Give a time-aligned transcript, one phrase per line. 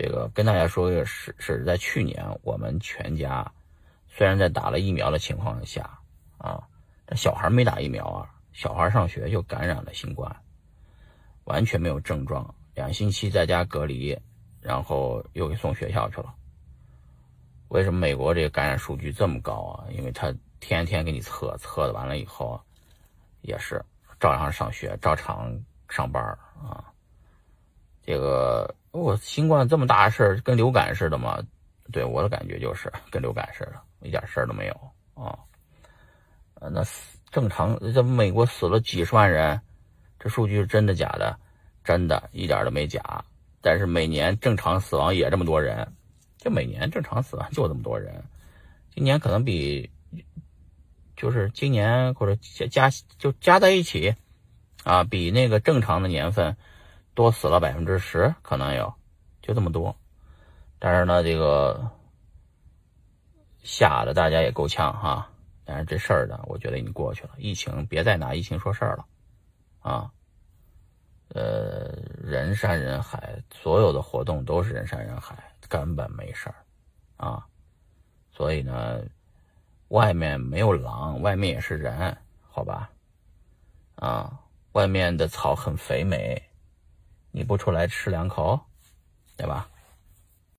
[0.00, 3.50] 这个跟大家说一个是是在去年我们全家
[4.06, 5.98] 虽然在打了疫苗的情况下
[6.36, 6.62] 啊，
[7.04, 10.36] 但小孩没打疫苗啊，小孩上学就感染了新冠，
[11.46, 14.16] 完全没有症状，两星期在家隔离，
[14.60, 16.32] 然后又给送学校去了。
[17.66, 19.90] 为什么美国这个感染数据这么高啊？
[19.90, 22.60] 因为他天天给你测，测完了以后，
[23.40, 23.84] 也是
[24.20, 26.22] 照样上学，照常上班
[26.62, 26.84] 啊。
[28.06, 28.72] 这个。
[29.08, 31.42] 我新冠这么大事儿，跟流感似的吗？
[31.90, 34.74] 对我的感觉就是跟流感似的，一点事儿都没有
[35.14, 35.34] 啊。
[36.56, 36.84] 呃，那
[37.30, 39.58] 正常，这美国死了几十万人，
[40.18, 41.34] 这数据是真的假的？
[41.82, 43.24] 真的，一点都没假。
[43.62, 45.90] 但是每年正常死亡也这么多人，
[46.36, 48.22] 就每年正常死亡就这么多人。
[48.94, 49.90] 今年可能比，
[51.16, 54.14] 就是今年或者加加就加在一起
[54.84, 56.54] 啊，比那个正常的年份。
[57.18, 58.94] 多死了百分之十，可能有，
[59.42, 59.92] 就这么多。
[60.78, 61.90] 但是呢，这个
[63.64, 65.28] 吓得大家也够呛哈。
[65.64, 67.30] 但是这事儿呢，我觉得已经过去了。
[67.36, 69.04] 疫情别再拿疫情说事儿了
[69.80, 70.08] 啊。
[71.30, 75.36] 呃，人山人海，所有的活动都是人山人海，
[75.68, 76.54] 根本没事儿
[77.16, 77.44] 啊。
[78.30, 79.02] 所以呢，
[79.88, 82.16] 外面没有狼，外面也是人，
[82.48, 82.88] 好吧？
[83.96, 84.38] 啊，
[84.70, 86.40] 外面的草很肥美。
[87.38, 88.58] 你不出来吃两口，
[89.36, 89.68] 对吧？